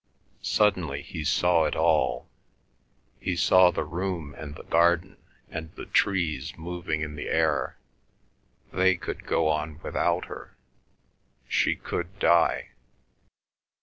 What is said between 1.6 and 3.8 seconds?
it all. He saw